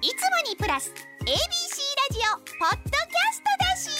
[0.00, 0.14] いつも
[0.48, 0.92] にプラス
[1.22, 1.34] ABC ラ
[2.12, 3.90] ジオポッドキャストだし。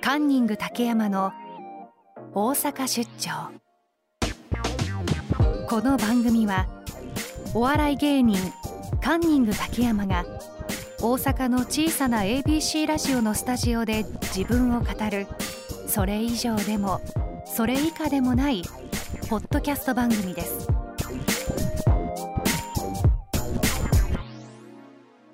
[0.00, 1.32] カンニング竹山の
[2.32, 3.50] 大阪出張。
[5.68, 6.68] この番組は
[7.52, 8.38] お笑い芸人
[9.02, 10.24] カンニング竹山が
[11.02, 15.26] 大阪の小さな ABC ラジオのスタジオで自分を語る。
[15.86, 17.00] それ以上でも
[17.46, 18.60] それ以下でもない
[19.30, 20.68] ポッドキャスト番組です。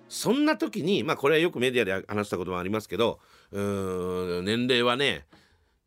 [0.09, 3.19] そんな時にまあこれはよくメディアで話したこともありますけど
[3.51, 5.27] うん年齢はね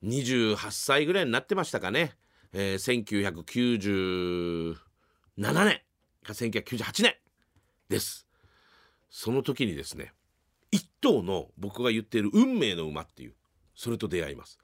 [0.03, 2.17] 28歳ぐらいになってましたかね、
[2.51, 4.75] えー、1997
[5.37, 5.81] 年
[6.21, 7.15] か1998年
[7.87, 8.28] です。
[9.09, 10.13] その時にですね
[10.71, 13.33] 一頭の僕が言っている運命の馬っていう
[13.75, 14.59] それと出会います。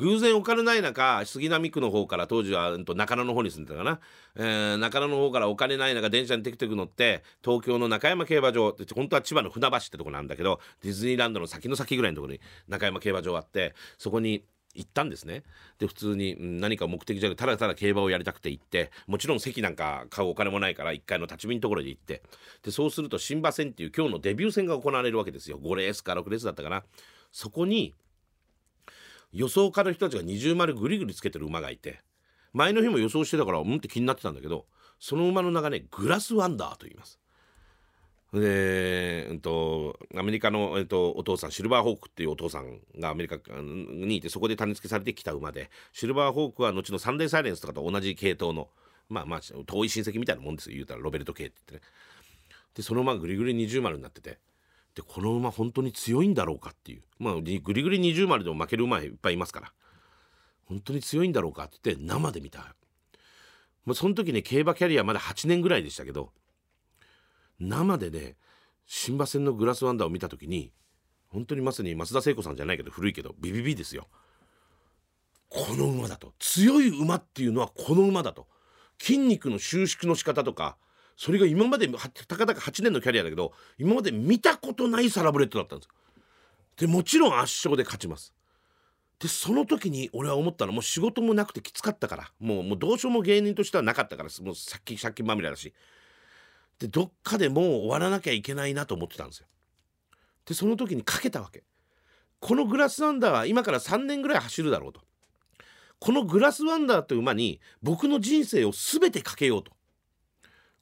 [0.00, 4.00] 偶然お金ない中杉並区の方から当時は中野の方に住んでたかな、
[4.34, 15.42] えー中野の方からお金ない中電車にテクテク乗って東京の中山競馬場って本当は千葉の船橋ってとこなんだけどディズニーランドの先の先ぐらいのとこに中山競馬場あってそこに行ったんですね。
[15.78, 22.22] で普通に何か目的じゃなくただただ競馬をやりたくて行ってもちろん席なんか買うお金もないから1階の立ち見のところで行って。
[22.62, 25.58] でそうすると新馬戦っていう今日のデビュー戦が行われるわけですよ。
[25.58, 26.84] 5レースか6レースだったかな。
[27.32, 27.94] そこに
[29.32, 32.00] 予想家の人たちが二重丸ぐりぐりつけてる馬がいて
[32.52, 34.66] 前の日も予想してたからうんって気になってたんだけど
[34.98, 37.18] その馬の名がねグラスワンダーと言います。
[38.32, 48.68] で、うんと、アメリカの、えっと、お父さんシルバーホークっていうお父さんがアメリカにいてそこで種付けされてきた馬でシルバーホークは後のサンデーサイレンスとかと同じ系統の
[49.08, 51.92] まあまあ遠い親戚みたいなもんですよ言うたらロベルト系って言ってね。
[52.76, 54.38] でその馬がグリグリ二重丸になってて。
[54.94, 57.02] でこの馬本当に強いんだろうかっていう。
[57.18, 59.72] まあグリグリ二重丸でも負ける馬いっぱいいますから。
[60.66, 62.76] 本当に強いんだろうかって言って生で見た。
[63.84, 66.30] もうその時ね競馬キャリアまだ8年ぐらいでしたけど
[67.60, 68.36] 生でね
[68.86, 70.72] 新馬戦のグラスワンダーを見た時に
[71.28, 74.08] 本当にまさに増田聖子さんじゃないけど古いけどビビビですよ。
[75.48, 76.32] この馬だと。
[76.38, 78.46] 強い馬っていうのはこの馬だと。
[79.00, 80.76] 筋肉の収縮の仕方とか
[81.16, 81.88] それが今まで
[82.26, 85.92] たかだか8年のキャリアだけど今まで見たことないサラブレッドだったんですよ。
[86.76, 88.34] でもちろん圧勝で勝ちます。
[89.18, 92.32] でその時に俺は思ったのもう仕事もなくてきつかったから。
[92.40, 95.72] もうもうどうしようも芸人としてはなかったからもう借金借金まみれだし。
[96.80, 99.46] でどっかでもう終わらなきゃいけないなと思ってたんですよ。
[100.46, 101.62] でその時にかけたわけ。
[102.40, 105.02] このグラスワンダーは今から3年ぐらい走るだろうと。
[105.98, 109.72] このグラスワンダーという馬に僕の人生を全てかけようと。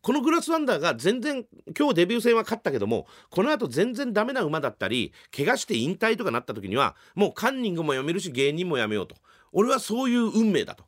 [0.01, 1.45] このグラスワンダーが全然
[1.77, 9.17] 今日デビュー戦は勝ったけどもこの後全然ダメな馬だったり怪我して引退とかなった時にはもうカンニングもやめるし芸人もやめようと。
[9.51, 10.85] 俺はそういう運命だと。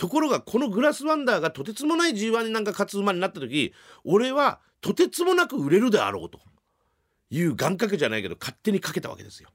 [0.00, 6.40] ところがこのグラスワンダーがとてつもない G1 になんか勝つ馬になった時俺はとてつもなく売れるであろうと。
[7.28, 9.50] いう願掛けじゃないけど勝手にかけたわけですよ。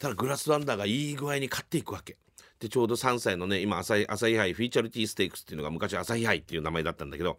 [0.00, 2.18] ただグラスワンダーがいい具合に勝っていくわけ。
[2.58, 7.38] でちょうど3歳のね今朝日杯フィーチャルティーステークスっていうのが昔朝日杯っていう名前だったんだけど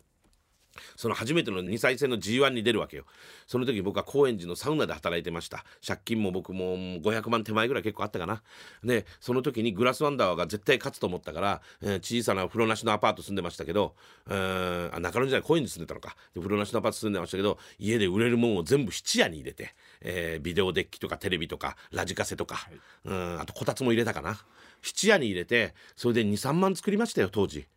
[0.95, 3.05] その初めての2歳戦の G1 に出るわけよ。
[3.47, 5.65] その時僕は高円寺のサウナで働いてました。
[5.85, 8.41] 借金も僕も500万手前ぐらい結構あったかな。
[8.83, 13.95] でその時にグラスワンダーが絶対勝つと思ったから、えー小さな風呂なしのアパート住んでましたけど
[14.27, 16.15] うーんあ中野じゃない高円寺住んでたのか。
[16.33, 22.69] で風呂なしのアパート住んでましたけど家で売れるもんを全部質屋に入れて、えービデオデッキとかテレビとかラジカセとか、
[23.05, 24.37] うんあとこたつも入れたかな。
[24.81, 27.67] 質屋に入れてそれで23万作りましたよ当時。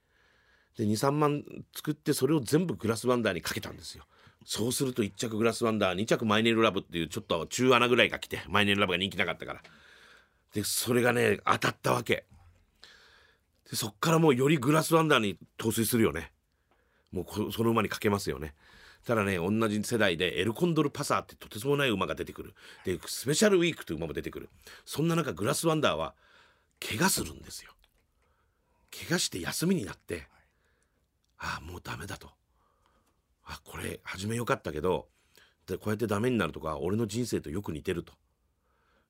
[0.76, 4.04] で23万作ってそれを全部グラスワンダーにかけたんですよ。
[4.44, 9.62] そうすると1着グラスワンダー2着マイネルラブっていうちょっと中穴ぐらいが来てマイネルラブが人気なかったから。
[10.52, 12.26] でそれがね当たったわけ。
[13.70, 16.32] でそっからもうよりグラスワンダーに陶酔するよね。
[17.12, 18.54] もうその馬にかけますよね。
[19.06, 22.54] ただね同じ世代でエルコンドルパサーってとてつもない馬が出てくる。
[22.84, 24.50] でスペシャルウィークという馬も出てくる。
[24.84, 26.14] そんな中グラスワンダーは
[26.86, 27.72] 怪我するんですよ。
[28.90, 30.26] 怪我して休みになって
[31.44, 32.30] ああもうダメだと。
[33.44, 35.06] あこれ始めよかったけど
[35.66, 38.14] でこうやってダメになるとか俺の人生とよく似てると。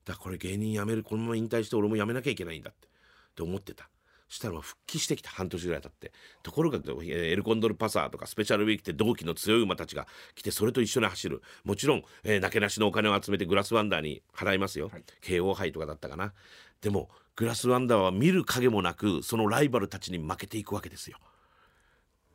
[0.05, 2.91] だからこれ芸人辞めるこのまま引退して俺も辞めなきゃいけないんだってっ
[3.37, 3.89] て思ってた。
[4.29, 5.31] したら復帰してきた。
[5.31, 6.13] 半年ぐらい経って。
[6.43, 11.43] ところがえーエルコンドルパサーとかスペシャルウィークって同期の強い馬たちが来てそれと一緒に走る。
[11.63, 14.91] もちろん、えー、なけなしのお金を集めてグラスワンダーに払いますよ、
[15.21, 16.33] 慶応杯とかだったかな。
[16.81, 21.19] でもグラスワンダーは見る影もなくそのライバルたちに負けていくわけですよ。
[21.19, 21.23] で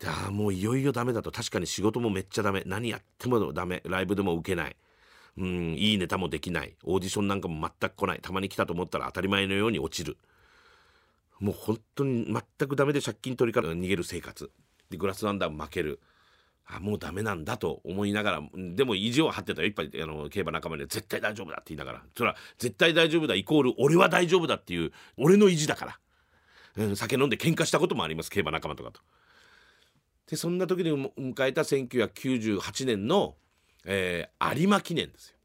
[0.06, 1.32] あもういよいよダメだと。
[1.32, 2.64] 確かに仕事もめっちゃダメ。
[2.66, 3.82] 何やってもダメ。
[3.86, 4.76] ライブでも受けない。
[5.38, 6.74] うんいいネタもできない。
[6.84, 8.20] オーディションなんかも全く来ない。
[8.22, 10.18] たまに来たと思ったら当たり前のように落ちる。
[11.40, 14.50] もう本当に全くダメで借金取りから逃げる生活。
[14.90, 16.00] でグラスワンダー負ける。
[16.72, 19.68] あもうダメなんだと思いながらでも意地を張ってたよ。
[19.68, 22.04] いっぱいあの競馬仲間には絶対大丈夫だって言いながら。
[22.16, 25.86] それは絶対大丈夫だイコール俺は大丈夫だっていう俺の意地だか
[26.78, 29.02] ら、うん、酒飲んで喧嘩したこともあります競馬仲間とかと。
[30.30, 33.36] でそんな時に迎えた1998年の、
[33.86, 35.36] えー有馬記念ですよ。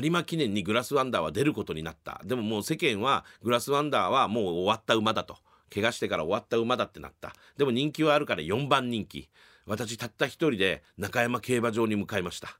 [0.00, 2.20] 有馬記念にグラスワンダーは出ることになった。
[2.24, 5.36] でももう世間はグラスワンダーはもう終わった馬だと。
[5.74, 7.34] 怪我してから終わった馬だってなった。
[7.56, 9.28] でも人気はあるから4番人気。
[9.66, 12.58] 私たった一人で中山競馬場に向かいました。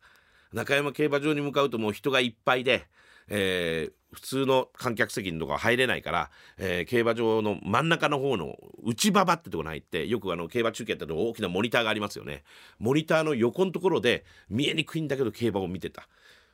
[0.52, 2.86] 中山競馬場に向かうともう人がいっぱいで、
[3.28, 12.42] えー普通の観客席のとこは入れないから、えー競馬場の真ん中の方の内馬場ってとこに入ってよくあの競馬中継ってる大きなモニターがありますよね。
[12.78, 16.08] モニターの横のところで見えにくいんだけど競馬を見てた。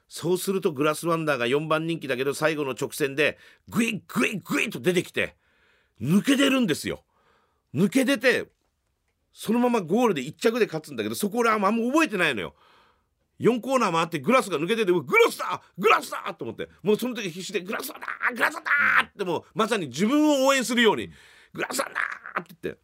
[0.09, 3.39] そうするとグラスワンダーが4番人気だけど最後の直線で
[3.69, 5.37] グイッグイッグイッと出てきて
[6.01, 7.05] 抜け出るんですよ。
[7.73, 8.47] 抜け出て
[9.33, 12.55] そのままゴールで1着で勝つんだけどそこ俺はあんま覚えてないのよ。
[13.41, 17.95] 4コーナー回ってグラスが抜けててグラスだグラスだと思ってもうその時必死でグラスだ
[18.33, 18.61] グラスだ
[19.05, 21.11] ってもうまさに自分を応援するように
[21.53, 21.85] グラスだ
[22.41, 22.81] って言って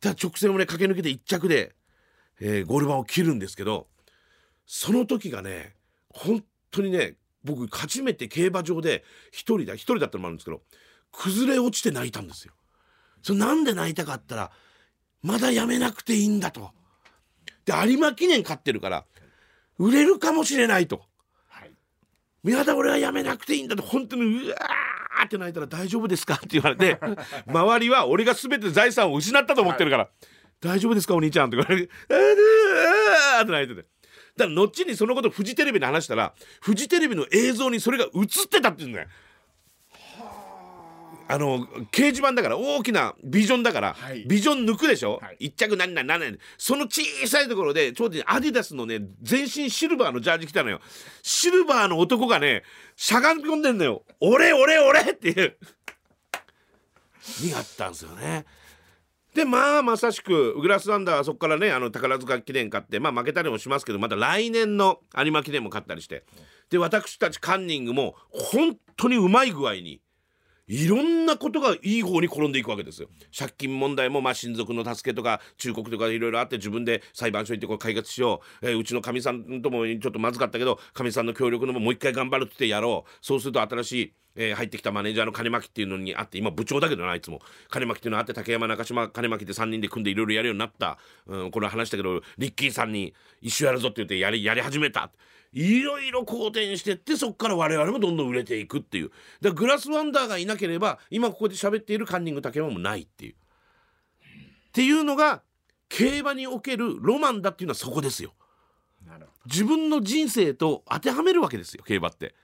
[0.00, 1.74] ただ直線をね駆け抜けて1着で、
[2.40, 3.86] えーゴール板を切るんですけど
[4.66, 5.74] その時がね
[6.10, 7.14] 本当にね
[7.44, 10.60] 僕初めて競馬場で一人だ一人だったのもあるんですけど
[11.12, 12.52] 崩れ落ちて泣いたんですよ。
[13.22, 14.50] それなんで泣いたかったら
[15.22, 16.70] まだやめなくていいんだと。
[17.64, 19.04] で有馬記念勝ってるから
[19.78, 21.02] 売れるかもしれないと。
[21.48, 26.98] はいやだ俺はやめなくていいんだと本当にうわーって泣いたら大丈夫ですかって言われて
[27.46, 30.08] 周りは俺が全て財産を失ったと思ってるから、
[30.60, 32.16] 大丈夫ですかお兄ちゃんって言われてあー
[33.38, 33.88] あーって泣いてて。
[34.36, 38.08] だから後にそのことフジテレビで話したらフジテレビの映像にそれが映
[38.44, 39.08] ってたって言うんだよ。
[41.30, 44.24] あの掲示板だから大きなビジョンだから、はい。
[44.26, 45.36] ビジョン抜くでしょ、はい。
[45.40, 46.38] 一着何々何々。
[46.56, 50.80] その小さいところでちょうどアディダスのね全身シルバーのジャージ着たのよ。
[51.22, 52.62] シルバーの男がね
[52.96, 55.58] しゃがみ込んでんのよ「俺俺俺!」っていう。
[57.42, 58.46] にあったんですよね。
[59.34, 66.24] でまあまさしくグラスワンダーはそこからねあの宝塚記念勝ってまあ負けたりもしますけどまた来年の有馬記念も勝ったりして。
[66.70, 70.00] で私たちカンニングも本当にうまい具合に
[70.68, 73.08] いろんなことがいい方に転んでいくわけですよ。
[73.36, 83.10] 借金問題もまあ親族の助けとか忠告とかいろいろあって自分で裁判所行ってこれ解決しよう、えーうちのかみさんともちょっとまずかったけどかみさんの協力のももう一回頑張るってやろう。
[83.22, 87.40] そうすると新しいえー入ってきたマネージャーの金巻っていうのにあって今部長だけどなあいつも。
[87.70, 95.10] 金巻っていうのあって竹山中島金巻で3人で組んでいろいろやるようになった、うん、これ話したけどリッキーさんに一緒やるぞって言ってやりやり始めた。
[95.52, 99.10] いろいろ好転してってそこから我々もどんどん売れていくっていう。
[99.40, 103.32] だグラスワンダーがいなければ今ここで喋っているカンニング竹山もないっていう。
[103.32, 103.36] っ
[104.72, 105.42] ていうのが
[105.88, 108.34] 競馬におけるロマンだっていうのはそこですよ。
[109.06, 112.34] なるほ自分の人生と当てはめるわけですよ競馬って。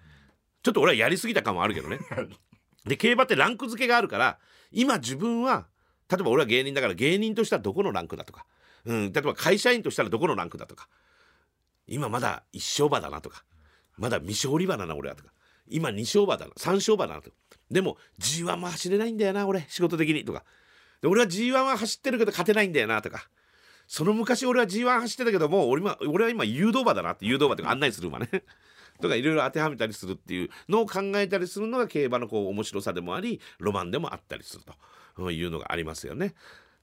[0.63, 1.99] ちょっと俺はやりすぎた感もあるけどね。
[2.87, 4.39] で競馬ってランク付けがあるから
[4.71, 5.67] 今自分は
[6.11, 8.47] 例えば俺は芸人だから芸人としてはどこのランクだとか、
[8.85, 10.89] うん、例えば会社員としたらどこのランクだとか
[11.87, 13.45] 今まだ一勝馬だなとか
[13.97, 15.31] まだ未勝利馬だな俺はとか
[15.69, 17.31] 今二勝馬だな三勝馬だなと
[17.71, 20.45] でも G1 も走れないんだよな俺仕事的にとか。
[21.01, 23.29] で俺は G1 は走ってるけど勝てないんだよなとか。
[23.87, 28.29] その昔俺は G1 走ってたけども俺俺は今誘導馬だなって誘導馬とか案内する馬ね。
[29.01, 34.63] とかいろいろ当てはめたりするっていうのを考えたりするのが競馬のこう面白さでもありロマンでもあったりする
[35.17, 36.35] というのがありますよね。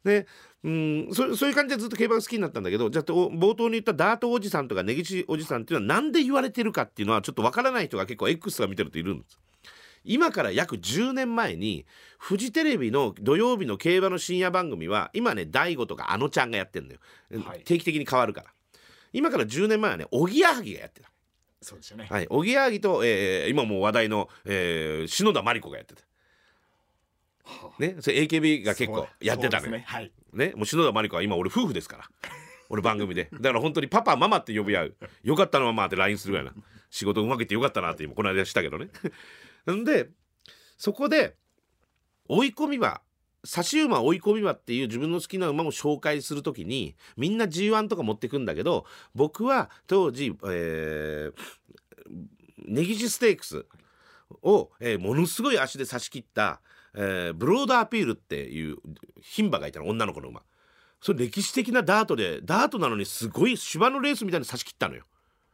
[0.03, 0.27] で
[0.63, 9.39] うんそそういう感じでずっと競馬が好きになったんだけどじゃあと冒頭に言ったダートおじさんとか根岸おじさんっていうのは何で言われてるかっていうのはちょっとわからない人が結構 X が見てるといるんです。
[10.03, 11.85] 今から約10年前に
[12.17, 16.99] フジテレビの土曜日の競馬の深夜番組は今ね大悟とかあのちゃんがやってんのよ、
[17.45, 17.61] はい。
[17.63, 18.47] 定期的に変わるから。
[19.13, 21.11] 今から10年前はねおぎやはぎがやってた。
[21.61, 22.07] そうですよね。
[22.09, 26.01] はい、おぎやはぎと、えー今もう話題の、えー篠田麻里子がやってた。
[27.79, 29.71] ね、それ AKB が結構やってたのよ。
[29.73, 32.03] ねはいね、もう篠田麻里子は今俺夫婦ですから。
[32.69, 33.29] 俺番組で。
[33.33, 34.95] だから本当にパパママって呼び合う。
[35.23, 36.53] よかったのママって LINE するぐらいな。
[36.89, 38.89] 仕事うまくいってよかったなって今この間したけどね。
[39.71, 40.09] んで、
[40.77, 41.35] そこで
[42.27, 43.01] 追い込み馬
[43.43, 51.33] 差し馬追い込み馬っていう自分の好きな馬も紹介するときにみんな G1 とか持ってくんだけど僕は当時、えー、
[52.67, 53.65] 根岸ステークス
[54.43, 56.61] を、えーものすごい足で差し切った、
[56.93, 58.77] えーブロードアピールっていう
[59.21, 60.41] 牝馬がいたの女の子の馬。
[61.01, 65.05] それ歴史的なダートでダートなのにすごい芝のレースみたいに差し切ったのよ。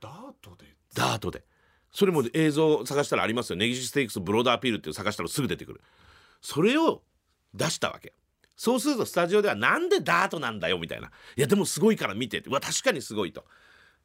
[0.01, 0.75] ダートで？
[0.93, 1.43] ダートで。
[1.91, 3.55] それも映像探したらありますよ。
[3.55, 5.81] ネギシステークスブローダーピールっていう探したらすぐ出てくる。
[6.41, 7.01] それを
[7.53, 8.13] 出したわけ。
[8.55, 11.11] そうするとスタジオではなんでダートなんだよみたいな。
[11.37, 12.49] いやでもすごいから見てって。
[12.49, 13.45] うわ確かにすごいと。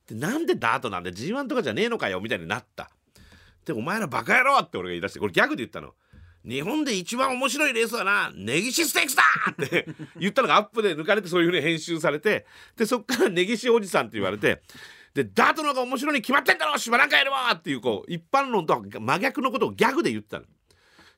[0.07, 2.91] でなんでダートなんで G1 とかじゃねえのかよみたいになった。
[3.65, 5.95] でお前らバカ野郎って俺が言い出してこれギャグで言ったの
[6.45, 9.87] 日本で一番面白いレースはなネギシステークスだって
[10.19, 12.47] 言ったのがアップで抜かれてそういうふうに編集されて
[12.77, 14.63] でそっからネギシおじさんって言われて
[15.15, 20.45] でダートの方が面白いに決まってんだろ芝なんかやればっていうこう一般論とは真逆のことをギャグで言ったの。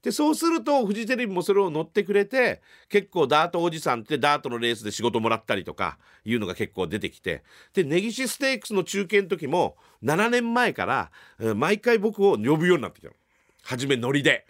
[0.02, 11.10] でそうするとフジテレビもそれを乗ってくれて結構ダートおじさんってダートのレースで仕事もらったりとかいうのが結構出てきてでネギシステークスの中継の時も7年前から、
[11.54, 13.14] 毎回僕を呼ぶようになってきたの
[13.62, 14.46] 初めノリで。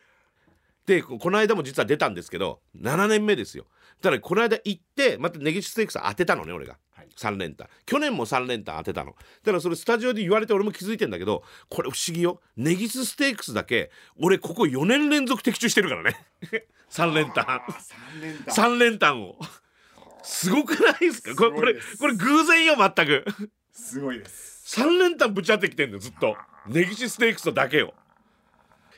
[0.86, 3.64] でここの間も実は出たんですけど7年目ですよ。
[4.02, 7.08] だからこの間行ってまたネギシステークス当てたのね俺が、はい。
[7.16, 7.68] 3連単。
[7.86, 9.12] 去年も3連単当てたの。
[9.12, 12.40] だからそれスタジオで言われて俺も気づいてんだけどこれ不思議よ。
[12.56, 16.16] ネギスステークスだけ俺ここ4年連続的中してるからね。
[16.90, 17.44] 3連単。
[17.48, 18.54] あ三連単。
[18.54, 19.38] 3連単を。
[20.22, 21.34] すごくないですか？
[21.34, 23.24] これこれ偶然よ全く。
[23.72, 24.80] すごいです。
[24.80, 26.36] 3連単ぶち当てきてんのずっと。
[26.66, 27.94] ネギシステークスとだけよ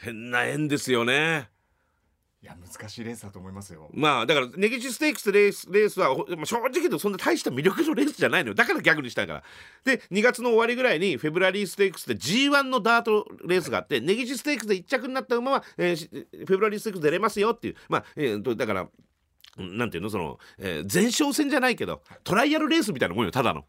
[0.01, 1.49] 変な縁ですよね
[2.47, 3.91] いや難しいレースだと思いますよ。
[3.93, 8.55] まあだからネギシステークスレースレースは正直言うとそんな大した魅力のレースじゃないのよ。
[8.55, 9.43] だから逆にしたいから。
[9.83, 17.77] で2月の終わりぐらいにフェブラリーステークスで G1 のダートレースがあって、ネギシステークスで1着になった馬は、えーしフェブラリーステークス出れますよっていう。
[17.89, 18.87] まあ、えーとだから
[19.59, 20.11] うんなんていうの？
[20.11, 23.65] その、えー前哨戦じゃないけどトライアルレースみたいなもんよただの。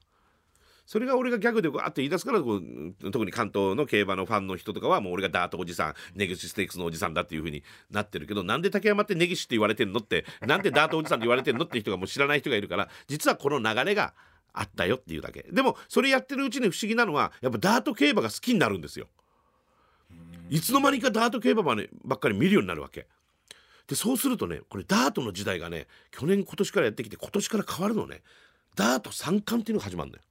[0.88, 14.14] それが俺がギャグでこうあって言い出すからこう特に関東の競馬のファンの人とかはもう俺がダートおじさんネギシステークスのおじさんだっていう風になってるけどなんで竹山ってネギシって言われてんのってなんでダートおじさんって言われてんのって人がもう知らない人がいるから実はこの流れが
[14.54, 15.46] あったよっていうだけ。
[15.52, 19.08] でもそれやってるうちに不思議なのはやっぱダート競馬が好きになるんですよ。
[20.50, 23.08] いつの間にかダート競馬ば,、ね、ばっかり見るようになるわけ。
[23.88, 28.22] でそうするとねこれダートの時代がね去年今年からやってきて今年から変わるのね。
[28.76, 30.24] ダート三冠っていうのが始まるんだよ。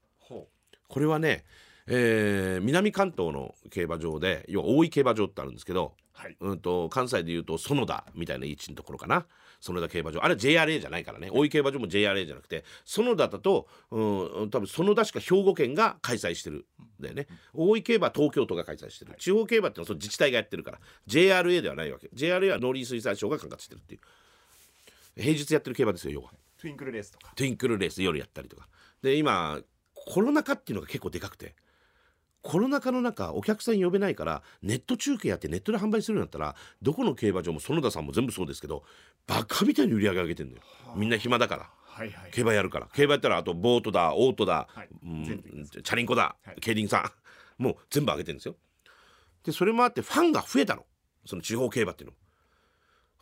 [0.88, 1.44] これはね、
[1.86, 6.36] えー南関東の競馬場で要は大井競馬場ってあるんですけど、はい。
[6.40, 9.26] うん、と関西でいうと園田みたいな位置のところかな。
[9.60, 10.24] 園田競馬場。
[10.24, 11.28] あれ JRA じゃないからね。
[11.30, 14.00] 大井競馬場も JRA じゃなくて園田だと、う
[14.46, 16.66] ん、多分園田しか兵庫県が開催してる
[17.00, 17.26] んだよね。
[17.52, 19.14] 大井競馬は東京都が開催してる。
[19.18, 22.08] 地方競馬ってのはその自治体がやってるから JRA ではないわけ。
[22.14, 24.00] JRA は農林水産省が管轄してるっていう。
[25.16, 26.30] 平日やってる競馬ですよ要は。
[26.58, 27.32] トゥインクルレースとか。
[27.36, 28.68] トゥインクルレース夜やったりとか。
[29.02, 29.60] で今
[30.06, 31.54] コロナ禍っていうのが結構でかくて。
[32.42, 38.84] コロナ禍の中お客さん呼べないからネット中継やってネットで販売するようになったらどこの競馬場も園田さんも全部そうですけど
[39.26, 40.62] バカみたいに売り上げ上げてんだよ。
[40.94, 41.70] みんな暇だから。
[41.82, 42.30] はいはい。
[42.30, 42.88] 競馬やるから。
[42.94, 44.88] 競馬やったらあとボートだオートだ、はい。
[45.02, 46.60] うんチャリンコだ、はい。
[46.60, 46.98] 競輪さ
[47.58, 47.62] ん。
[47.62, 48.54] もう全部上げてるんですよ。
[49.42, 50.84] でそれもあってファンが増えたの。
[51.24, 52.16] その地方競馬っていうの。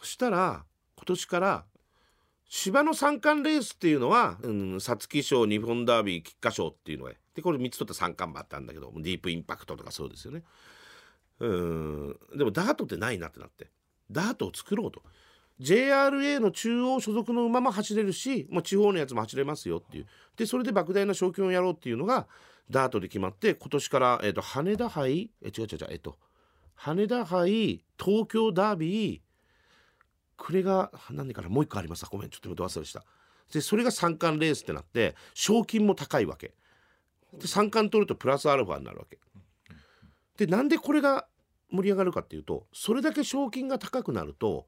[0.00, 0.64] そしたら
[0.96, 1.64] 今年から
[2.48, 10.42] 芝の三冠レースっていうのはうん皐月賞日本ダービー菊花賞っていうのがでこれ3つ取った三冠馬あったんだけどディープインパクトとかそうですよね。
[11.40, 13.68] うんでもダートってないなってなって
[14.10, 15.02] ダートを作ろうと。
[15.60, 20.06] JRA の中央所属の馬も走れるしもう地方のやつも走れますよっていう。
[20.36, 22.26] でそれで莫大な賞金をやろうっていうのが
[22.70, 26.16] ダートで決まって今年から、えー、と羽田杯え違う違う違うえっ、と
[26.74, 29.20] 羽田杯東京ダービー
[30.44, 33.02] これが何かなもう一個ありますごめんちょっと今忘れした。
[33.50, 36.52] でそれが三冠レースってなって賞金も高いわけ。
[37.32, 39.18] で三冠取るとプラスアルファになるわけ。
[40.36, 41.26] でなんでこれが
[41.70, 44.66] 盛り上がるかっていうとそれだけ賞金が高くなると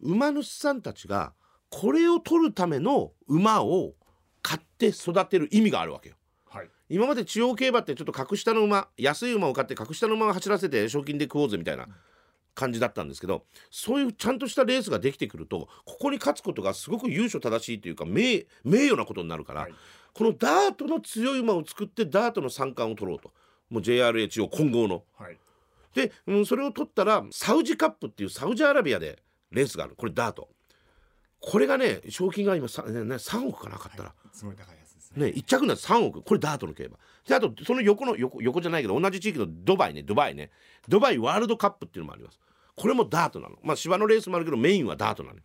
[0.00, 1.32] 馬主さんたちが
[1.70, 3.94] これを取るための馬を
[4.42, 6.16] 買って育てる意味があるわけよ。
[6.48, 6.68] はい。
[6.88, 11.86] 今まで地方競馬ってちょっと格下の馬安い馬を買って格下の馬を走らせて賞金で食おうぜみたいな
[12.54, 19.74] 感じだったんですけどそういうちゃんとしたレースができてくるとここに勝つことがすごく由緒正しいというか名名誉なことになるから、はい。
[20.14, 23.32] このダートの強い馬を作ってダートの三冠を取ろうと。
[23.68, 25.02] もう JRH を混合の。
[25.18, 25.36] はい。
[25.94, 29.18] で、うん、それを取ったらサウジカップっていうサウジアラビアで
[29.50, 30.48] レースがあるこれダート。
[31.40, 34.76] これがね賞金が今さ、ねね、3億かなかったら、すごい高い
[35.16, 36.22] ね、1着なって3億。
[36.22, 36.98] これダートの競馬。
[37.26, 40.50] であとその横の横横じゃないけど同じ地域のドバイねドバイね。
[40.88, 42.38] ドバイワールドカップっていうのもあります。
[42.76, 43.56] これもダートなの。
[43.62, 45.36] まあ芝のレースもあるけどメインはダートなの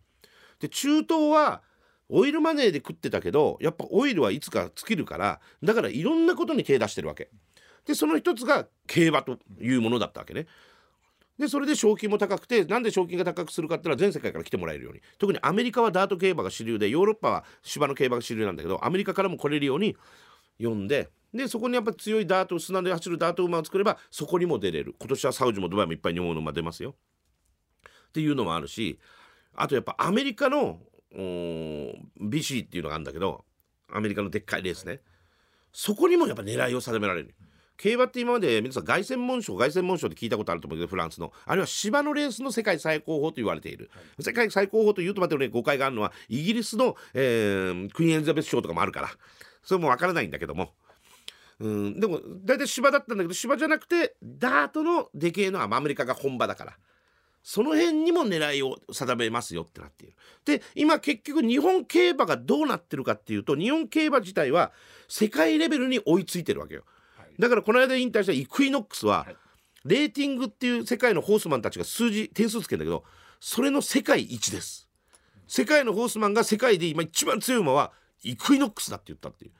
[0.58, 1.62] で中東は
[2.08, 7.30] オイルマネーで食ってたけどやっぱオイルはいつか尽きるからだからいろんなことに手出してるわけ。
[7.86, 10.46] でその一つが競馬というものだったわけね。
[11.40, 15.00] でそれで賞金も高くてなんで賞金が高くするかっていうのは全世界から来てもらえるように。
[15.16, 19.96] 特にアメリカはダート競馬が主流でヨーロッパは芝の競馬が主流なんだけどアメリカからも来れるように
[20.58, 24.94] 読んででそこにやっぱ強いダート砂で走るダート馬を作ればそこにも出れる。
[25.00, 26.94] 今年はサウジもドバイもいっぱい日本の馬出ますよ。
[28.08, 28.98] っていうのもあるし
[29.54, 33.46] あとやっぱアメリカのー BC っていうのがあるんだけど
[33.90, 35.00] アメリカのでっかいレースね。
[35.72, 37.34] そこにもやっぱ狙いを定められる。
[37.80, 41.32] 競馬って今まで皆さん凱旋門賞凱旋門賞って聞いたことあると思うけどフランスの。
[41.46, 45.48] あるいは芝のレースの世界最高峰と言われている、世界最高峰というとまたね。
[45.48, 49.08] 誤解があるのはイギリスの、えークイーンエリザベス賞とかもあるから。
[49.62, 50.74] それも分からないんだけども。
[51.58, 56.76] うんでも大体芝だったんだけど芝じゃなくてダートのでけえのはまあアメリカが本場だから。
[57.42, 60.14] その辺にも狙いを定めますよってなっている。
[60.44, 64.72] で今結局日本競馬がどうなってるかっていうと日本競馬自体は
[65.08, 66.84] 世界レベルに追いついてるわけよ。
[67.40, 69.36] だからこの間引退したイクイノックスは、はい
[69.84, 73.04] レーティングっていう世界のホースマンたちが数字点数つけるんだけど
[73.40, 74.86] それの世界一です。
[75.48, 77.92] 世界のホースマンが世界で今一番強い馬は
[78.22, 79.52] イクイノックスだって言ったっていう。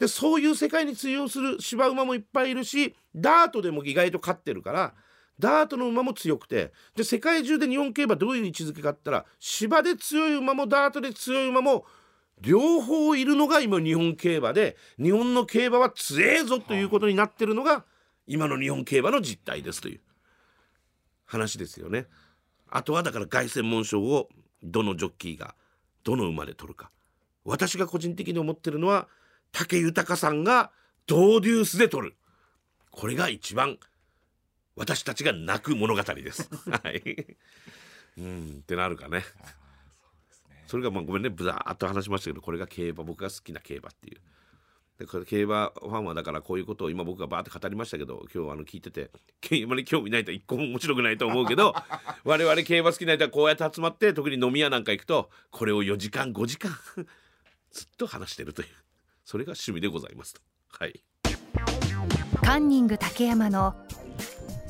[0.00, 4.94] でそういう世界に通用する芝馬もいっぱいいるしダートでも意外と勝ってるから
[5.38, 11.84] ダートの馬も強くてで世界中で日本競馬どういう位置づけかって言ったら芝で強い馬もダートで強い馬も
[12.40, 17.84] 両方いるのが今日本競馬で日本の競馬は強えぞということになってるのが
[18.26, 20.00] 今の日本競馬の実態ですという
[21.26, 22.06] 話ですよね。
[22.68, 24.28] あとはだから凱旋門賞を
[24.62, 25.54] どのジョッキーが
[26.04, 26.90] どの馬で取るか
[27.44, 29.08] 私が個人的に思ってるのは
[29.52, 30.70] 武豊さんが
[31.06, 32.16] ドーデュースで取る
[32.90, 33.78] これが一番
[34.76, 36.48] 私たちが泣く物語です。
[36.70, 37.36] はい。
[38.18, 39.24] うんってなるかね。
[40.70, 44.18] それがまあごめんねブザーっと話しましたけどこれが競馬僕が好きな競馬っていう。
[45.00, 49.10] でこれ競馬ファンはだからこういうことを今僕がバーって語りましたけど今日あの聞いてて
[49.40, 51.74] 競馬に興味ないと一個も面白くないと思うけど
[52.22, 56.70] 我々競馬好きな人はこうやって集まって特に飲み屋なんか行くとこれを4時間5時間
[57.72, 58.68] ずっと話してるという
[59.24, 60.40] それが趣味でございますと。
[60.68, 61.02] はい。
[62.44, 63.74] カンニング竹山の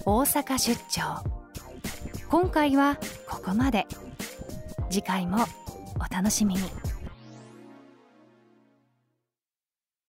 [0.06, 1.24] 大阪出張
[2.28, 3.86] 今回はここまで
[4.90, 5.38] 次回も
[6.00, 6.62] お楽しみに。